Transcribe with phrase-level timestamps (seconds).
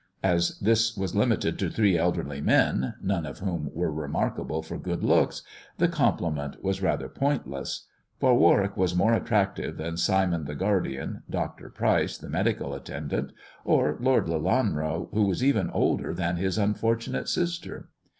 [0.23, 4.79] As this was limited to three elderly men, none of whom were remark able for
[4.79, 5.43] good looks,
[5.77, 7.85] the compliment was rather pointless;
[8.19, 11.21] for Warwick was more attractive than Simon the guardian.
[11.29, 11.69] Dr.
[11.69, 13.31] Pryce the medical attendant,
[13.63, 17.89] or Lord Lelanro, who was even older than his unfortunate sister.